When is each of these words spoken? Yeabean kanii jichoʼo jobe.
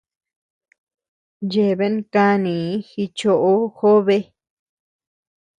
Yeabean 1.51 1.95
kanii 2.13 2.67
jichoʼo 2.89 3.51
jobe. 3.77 4.17